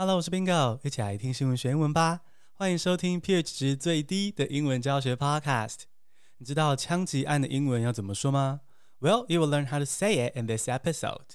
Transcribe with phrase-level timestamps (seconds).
[0.00, 2.20] Hello，我是 Bingo，一起来听新闻学英文吧。
[2.52, 5.78] 欢迎收听 pH 值最低的英文教学 Podcast。
[6.36, 8.60] 你知道枪击案的英文要怎么说吗
[9.00, 11.30] ？Well, you will learn how to say it in this episode.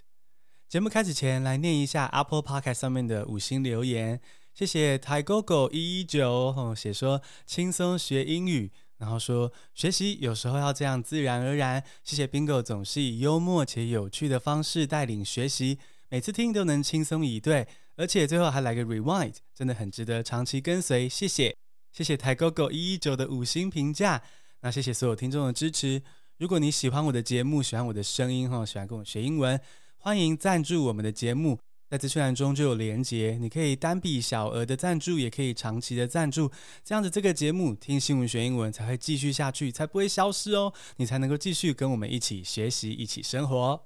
[0.70, 4.22] 节目开始前，来念一下 Apple Podcast 上面的五星留言。
[4.54, 11.84] 谢谢台狗狗一一九哦，写说轻松学英语，然后说学习有时候要这样自然而然。
[12.02, 17.68] 谢谢 Bingo 总是以幽默且有趣的方式带领学习，每次听都能轻松以对。
[17.96, 21.08] 而且最后还来个 rewind，真的很值得长期跟随。
[21.08, 21.56] 谢谢，
[21.92, 24.22] 谢谢台狗狗一一九的五星评价。
[24.62, 26.02] 那谢谢所有听众的支持。
[26.38, 29.60] 如果你喜欢我的节目，喜欢我的声音哈，喜欢跟我学英文，
[29.98, 31.60] 欢迎赞助我们的节目，
[31.90, 33.38] 在资讯栏中就有连结。
[33.40, 36.52] 你可以单笔小额的赞助，也可以长期的赞助。
[36.84, 40.74] 这样子这个节目听新闻学英文才会继续下去，才不会消失哦。
[40.98, 43.86] 你才能够继续跟我们一起学习，一起生活。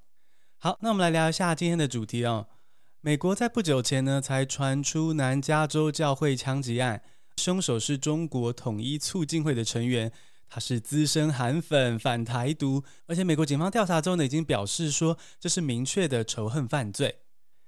[0.59, 2.47] 好，那我们来聊一下今天的主题哦。
[3.07, 7.01] 美国在不久前呢，才传出南加州教会枪击案，
[7.37, 10.11] 凶手是中国统一促进会的成员，
[10.49, 17.19] 他是资深韩粉，反台独，而且美国警方调查之后呢，已经表示说这是明确的仇恨犯罪。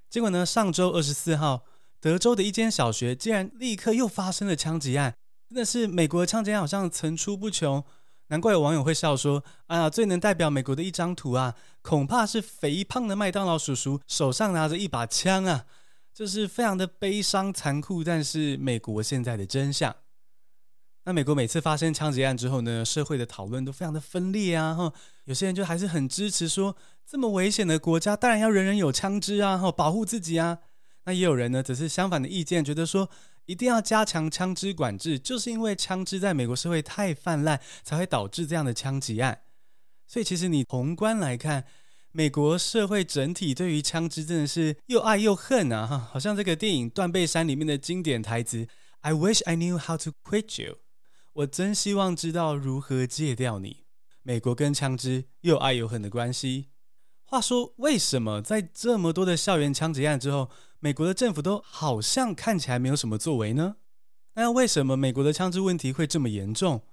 [0.10, 1.64] 结果呢，上周二十四号，
[2.02, 5.16] 德州的一间小学竟然立刻又发生了枪击案，
[5.48, 7.82] 真的是美国的枪击案好像层出不穷。
[8.30, 15.66] 难怪有网友会笑说：“啊、哎，最能代表美国的一张图啊，恐怕是肥胖的麦当劳叔叔手上拿着一把枪啊，
[16.14, 19.96] 就是非常的悲伤残酷，但是美国现在的真相。
[21.06, 24.94] 那美国每次发生枪击案之后呢，社会的讨论都非常的分裂啊，哈，
[25.26, 30.60] 有些人就还是很支持说，这么危险的国家，当然要人人有枪支啊，哈，保护自己啊。
[31.06, 33.10] 那也有人呢，则是相反的意见，觉得说。”
[33.50, 39.42] 一定要加强枪支管制，就是因为枪支在美国社会太泛滥，才会导致这样的枪击案。
[40.06, 41.66] 所以，其实你宏观来看，
[42.12, 45.88] 美国社会整体对于枪支真的是又爱又恨啊！
[45.88, 48.68] 哈，好像这个电影《断背山》里面的经典台词
[49.02, 50.78] ：“I wish I knew how to quit you。”
[51.34, 53.86] 我真希望知道如何戒掉你。
[54.22, 56.68] 美国跟枪支又爱又恨的关系。
[57.24, 63.76] 话说，为什么在这么多的校园枪击案之后，美国的政府都好像看起来没有什么作为呢？
[64.36, 66.84] 那为什么美国的枪支问题会这么严重？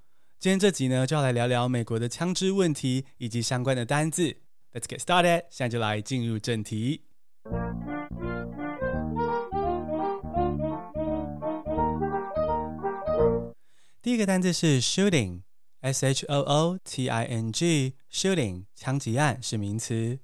[0.41, 4.39] 今天这集呢，就要来聊聊美国的枪支问题以及相关的单字。
[4.73, 7.03] Let's get started，现在就来进入正题。
[14.03, 20.19] 第一个单字是 shooting，s h o o t i n g，shooting，枪击案是名词。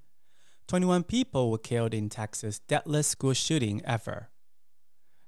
[0.66, 4.28] Twenty-one people were killed in Texas' deadliest school shooting ever.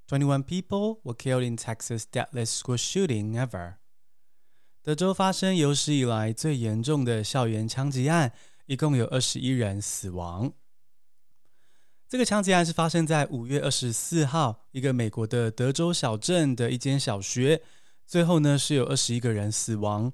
[0.07, 3.75] Twenty-one people were killed in Texas' deadliest school shooting ever.
[4.81, 8.31] 德州发生有史以来最严重的校园枪击案，
[8.65, 10.53] 一共有二十一人死亡。
[12.07, 17.61] 这个枪击案是发生在五月二十四号，一个美国的德州小镇的一间小学，
[18.05, 20.13] 最后呢是有二十一个人死亡。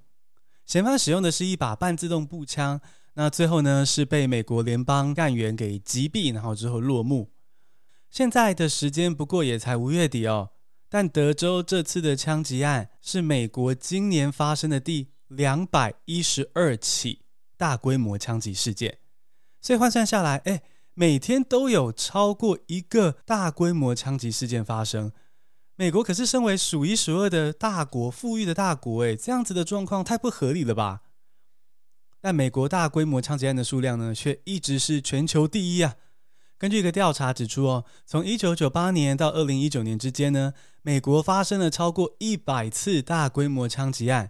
[0.65, 2.79] 嫌犯使用的是一把半自动步枪。
[3.15, 7.31] 那最后呢，是被美国联邦干员给击毙，然后之后落幕。
[8.09, 10.51] 现在的时间不过也才五月底哦，
[10.89, 17.21] 但德州这次的枪击案是美国今年发生的第两百一十二起
[17.57, 18.99] 大规模枪击事件，
[19.61, 20.63] 所以换算下来，哎，
[20.93, 25.11] 每天都有超过一个大规模枪击事件发生。
[25.75, 31.01] 美国可是身为数一数二的大国，富裕的大国，哎，这样子的状况太不合理了吧？
[32.21, 35.95] 但美国大规模枪击案的数量呢，却一直是全球第一啊！
[36.59, 44.29] 根据一个调查指出，哦，从一九九八年到二零一九年之间呢，美国发生了超过一百次大规模枪击案。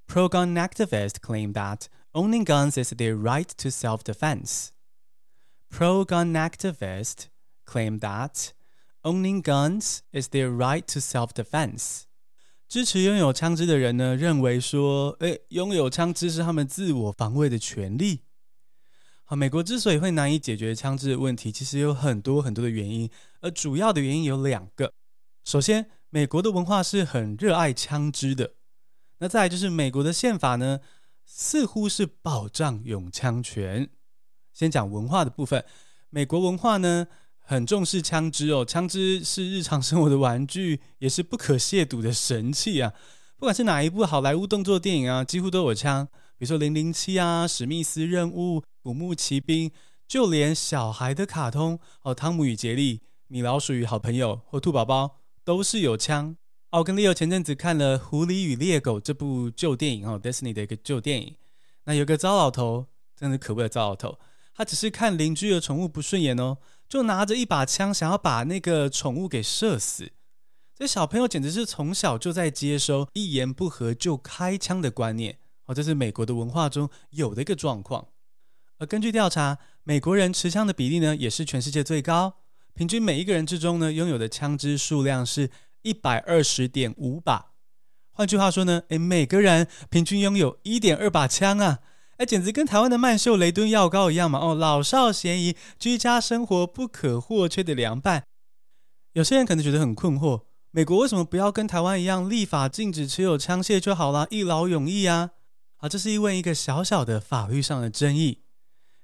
[0.07, 4.74] Pro-gun activists claim that owning guns is their right to self-defense.
[5.77, 7.27] Pro-gun activists
[7.67, 8.53] claim that
[9.03, 12.03] owning guns is their right to self-defense.
[12.69, 18.21] 支持拥有枪支的人呢，认为说，诶，拥有枪支是他们自我防卫的权利。
[19.25, 23.11] 好，美国之所以会难以解决枪支的问题，其实有很多很多的原因，
[23.41, 24.93] 而主要的原因有两个。
[25.43, 28.55] 首先，美国的文化是很热爱枪支的。
[29.19, 30.79] 那再来就是美国的宪法呢，
[31.27, 33.91] 似乎是保障拥枪权。
[34.55, 35.63] 先讲文化的部分，
[36.09, 37.07] 美国文化呢
[37.39, 42.95] 很重视枪支哦，枪支是日常生活的玩具，也是不可亵渎的神器啊。
[43.37, 46.07] 不管是哪一部好莱坞动作电影啊，几乎都有枪，
[46.39, 48.61] 比如说《零零七》啊，《史密斯任务》。
[48.85, 49.71] 古墓奇兵，
[50.07, 52.99] 就连小孩的卡通哦，《汤姆与杰利》、
[53.29, 55.07] 《米老鼠与好朋友》或《兔宝宝》
[55.43, 56.37] 都是有枪。
[56.71, 61.35] 我跟 Leo 前阵子看了《狐狸与猎狗》这部旧电影哦，Disney 的一个旧电影。
[61.85, 64.19] 那有个糟老头，真的可恶的糟老头，
[64.55, 66.59] 他只是看邻居的宠物不顺眼哦，
[66.89, 70.13] 就拿着一把枪想要把那个宠物给射死。
[70.77, 78.09] 这小朋友简直是从小就在接收一言不合就开枪的观念哦，这是美国的文化中有的一个状况。
[78.79, 82.35] 而根据调查，美国人持枪的比例呢，也是全世界最高。
[82.75, 85.51] 平均每一个人之中呢，拥有的枪支数量是
[85.83, 87.53] 一百二十点五把。
[88.11, 91.79] 换句话说呢，诶，每个人平均拥有一点二把枪啊！
[92.19, 94.39] 诶，简直跟台湾的曼秀雷敦药膏一样嘛！
[94.39, 98.25] 哦，老少咸宜，居家生活不可或缺的良伴。
[99.15, 105.31] 有些人可能觉得很困惑，美国为什么不要跟台湾一样立法禁止持有枪械就好了，一劳永逸啊？
[105.77, 108.43] 好，这是因为一个小小的法律上的争议。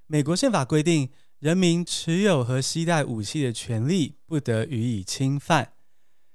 [0.06, 1.10] 美国宪法规定，
[1.40, 5.72] 人民持有和携带武器的权利不得予以侵犯。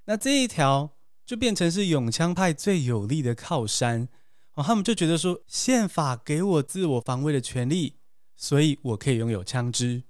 [0.06, 0.92] 那这一条
[1.26, 4.10] 就变成是拥枪派最有力的靠山
[4.56, 4.64] 哦。
[4.64, 7.96] 他们就觉得说，宪法给我自我防卫的权利，
[8.36, 10.04] 所以我可以拥有枪支。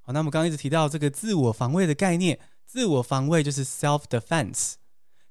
[0.00, 4.74] 好，那我们刚刚一直提到这个自我防卫的概念，自我防卫就是 self defense。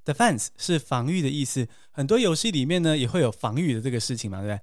[0.03, 4.61] defense 是防御的意思，很多游戏里面呢也会有防御的这个事情嘛，对不对？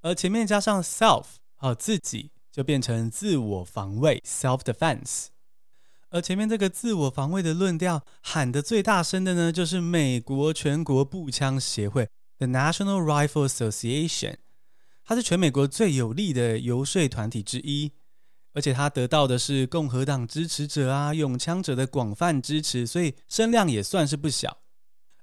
[0.00, 1.24] 而前面加上 self。
[1.60, 5.26] 好，自己就变成自我防卫 （self-defense）。
[6.10, 12.08] 而前面这个自我防卫的论调喊得最大声的呢，就是美国全国步枪协会
[12.38, 14.36] （The National Rifle Association）。
[15.04, 17.92] 它是全美国最有力的游说团体之一，
[18.52, 24.58] 而且它得到的是共和党支持者啊、拥枪者的广泛支持，所以声量也算是不小。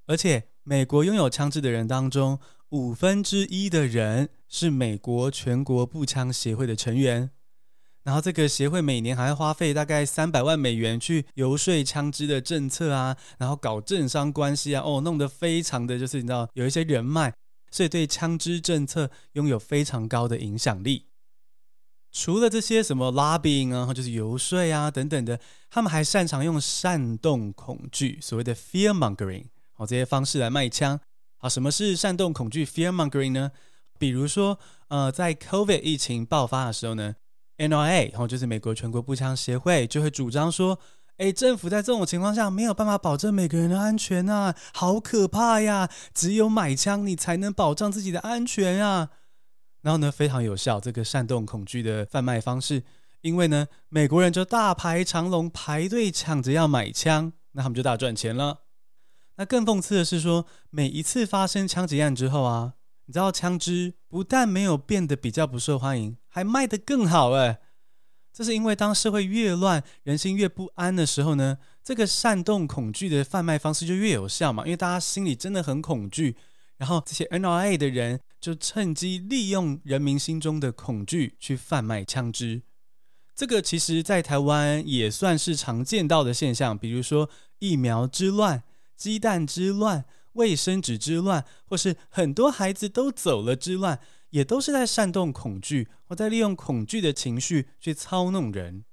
[0.08, 2.40] 而且，美国拥有枪支的人当中，
[2.70, 7.30] 五分之一的人是美国全国步枪协会的成员，
[8.06, 17.34] 然后这个协会每年还要花费大概三百万美元去游说枪支的政策啊，然后搞政商关系啊，哦，弄得非常的就是你知道有一些人脉，
[17.72, 21.08] 所以对枪支政策拥有非常高的影响力。
[22.12, 25.40] 除了这些什么 lobbying 啊，就是游说啊等等的，
[25.72, 29.46] 他们还擅长用煽动恐惧，所谓的 fear mongering，
[29.78, 31.00] 哦，这些方式来卖枪。
[31.38, 33.52] 好，什么是煽动恐惧 （fear mongering） 呢？
[33.98, 34.60] 比如说，
[34.90, 37.16] 呃，在 COVID 疫情爆发的时候呢
[37.58, 40.80] ，NRA，然后就是美国全国步枪协会，就会主张说，
[41.18, 45.90] 诶，政府在这种情况下没有办法保证每个人的安全啊，好可怕呀！
[46.14, 49.10] 只有买枪，你才能保障自己的安全啊。
[49.82, 52.84] 然后呢，非常有效，这个煽动恐惧的贩卖方式，
[53.22, 58.62] 因为呢，美国人就大排长龙排队抢着要买枪，那他们就大赚钱了。
[59.38, 62.74] 那更讽刺的是说，每一次发生枪击案之后啊，
[63.06, 67.60] 你知道枪支不但没有变得比较不受欢迎，还卖得更好哎。
[68.34, 74.64] 这是因为当社会越乱，人心越不安的时候呢，这个煽动恐惧的贩卖方式就越有效嘛。
[74.66, 76.36] 因为大家心里真的很恐惧，
[76.78, 82.64] 然后这些 NRA 的人就趁机利用人民心中的恐惧去贩卖枪支。
[83.36, 88.64] 这个其实在台湾也算是常见到的现象，比如说疫苗之乱。
[88.98, 90.06] 鸡蛋之乱、
[90.36, 94.00] 卫生纸之乱，或是很多孩子都走了之乱，
[94.30, 98.86] 也都是在煽动恐惧，或在利用恐惧的情绪去操弄人。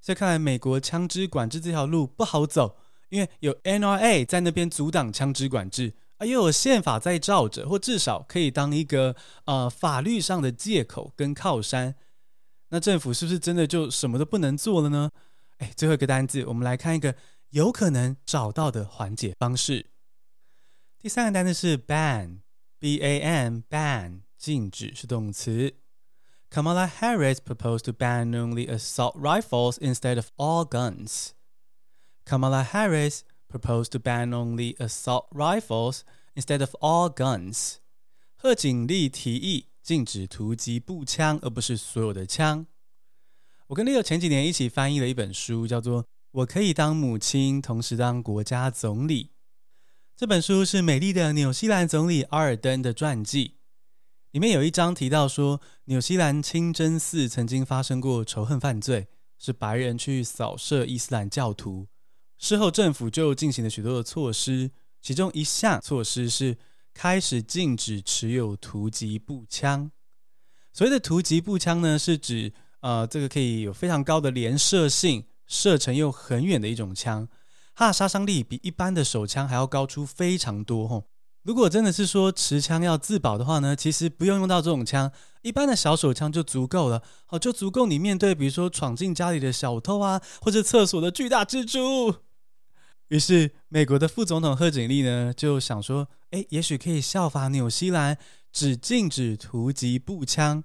[0.00, 2.76] 所以看来，美国枪支管制这条路不好走，
[3.10, 11.94] 因为有 NRA 在那边阻挡枪支管制，而，又有宪法在罩着，或至少可以当一个呃法律上的借口跟靠山。
[12.70, 15.10] 那政府是不是真的就什么都不能做了呢？
[15.58, 17.14] 哎，最后一个单字，我们来看一个。
[17.52, 19.86] 有可能找到的缓解方式。
[21.07, 22.41] 第三个单词是 ban，b-a-n，ban，
[24.37, 25.73] 禁止是动词。
[26.49, 31.31] Kamala Harris proposed to ban only assault rifles instead of all guns.
[32.25, 36.03] Kamala Harris proposed to ban only assault rifles
[36.35, 37.77] instead of all guns。
[38.35, 42.65] 贺锦丽提议禁止突击步枪，而不是所有的枪。
[43.67, 49.25] 我跟 Leo 前几年一起翻译了一本书，叫做《我可以当母亲，同时当国家总理》。
[50.18, 53.58] 这本书是美丽的纽西兰总理阿尔登的传记。
[54.32, 59.06] 里面有一章提到说，纽西兰清真寺曾经发生过仇恨犯罪，
[59.38, 61.86] 是白人去扫射伊斯兰教徒。
[62.36, 66.58] 事后政府就进行了许多的措施，其中一项措施是
[66.92, 69.92] 开始禁止持有突击步枪。
[70.72, 77.28] 所谓的突击步枪呢，是指呃这个可以有非常高的连射性，射程又很远的一种枪，
[77.78, 81.04] 它的杀伤力比一般的手枪还要高出非常多吼。
[81.44, 92.16] 如果真的是说持枪要自保的话呢，其实不用用到这种枪，一般的小手枪就足够了，好，就足够你面对比如说闯进家里的小偷啊，或者厕所的巨大蜘蛛。
[93.10, 98.18] 于是，美国的副总统贺锦丽呢就想说，诶，也许可以效法纽西兰，
[98.52, 100.64] 只禁止突击步枪。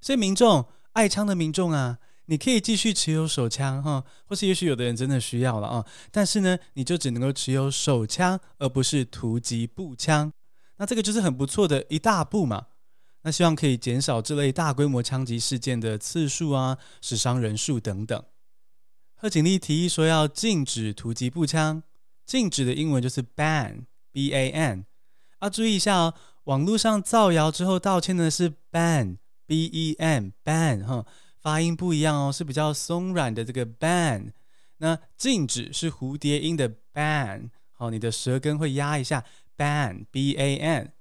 [0.00, 10.32] 所以，民众爱枪的民众啊，你可以继续持有手枪哈，或是也许有的人真的需要了啊，但是呢，你就只能够持有手枪，而不是突击步枪。
[10.78, 12.66] 那这个就是很不错的一大步嘛。
[13.22, 18.22] 那希望可以减少这类大规模枪击事件的次数啊，死伤人数等等。
[19.14, 21.82] 贺锦丽提议说要禁止突击步枪，
[22.24, 24.84] 禁止的英文就是 ban，b-a-n。
[25.38, 26.14] 啊，注意一下哦，
[26.44, 29.16] 网络上造谣之后道歉的是 ban，b-e-n，ban
[30.84, 31.04] 哈，
[31.46, 34.32] 发音不一样哦，是比较松软的这个 ban。
[34.78, 39.24] 那禁止是蝴蝶音的 ban，好，你的舌根会压一下
[39.56, 40.92] ban，b-a-n。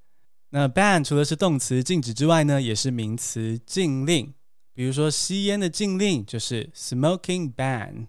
[0.49, 4.35] 那 ban 除了是动词禁止之外呢，也是名词禁令。
[4.71, 8.05] 比如说，吸烟的禁令就是 smoking ban，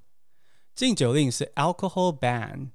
[0.74, 2.68] 禁酒令是 alcohol ban。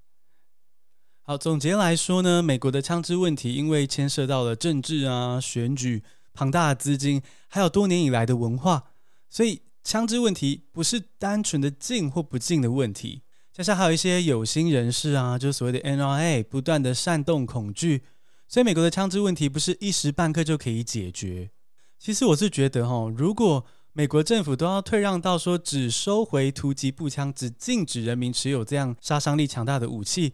[1.21, 6.01] 好，总结来说呢，美国的枪支问题因为牵涉到了政治啊、选举、
[6.33, 8.90] 庞大的资金，还有多年以来的文化，
[9.31, 13.23] 所以枪支问题不是单纯的禁或不禁的问题。
[13.53, 18.03] 加上还有一些有心人士啊，就所谓的 NRA，不断的煽动恐惧，
[18.47, 21.49] 所以美国的枪支问题不是一时半刻就可以解决。
[21.97, 30.33] 其实我是觉得哈，如果美国政府都要退让到说只收回突击步枪，只禁止人民持有这样杀伤力强大的武器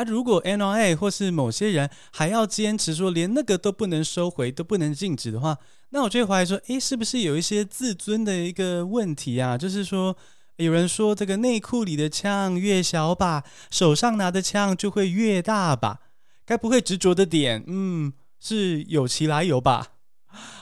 [0.00, 0.04] 啊！
[0.04, 5.58] 如果 NRA 或是某些人还要坚持说连那个都不能收回、都不能禁止的话，
[5.90, 9.58] 那我就会怀疑说，诶，是不是有一些自尊的一个问题啊？
[9.58, 10.16] 就是说，
[10.56, 16.00] 有人说这个内裤里的枪越小把，手上拿的枪就会越大把，
[16.46, 19.88] 该不会执着的点，嗯，是有其来由吧？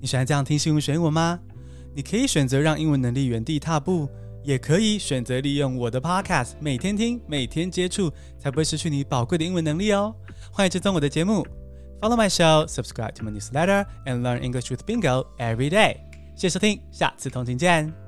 [0.00, 1.38] 你喜欢这样听新闻学英文吗？
[1.94, 4.08] 你可以选择让英文能力原地踏步，
[4.42, 10.14] 也可以选择利用我的 Podcast，每天听，每天接触，才不会失去你宝贵的英文能力哦。
[10.50, 11.46] 欢迎追踪我的节目
[12.00, 15.96] ，Follow my show，subscribe to my newsletter，and learn English with Bingo every day。
[16.34, 18.07] 谢谢收听，下次同勤见。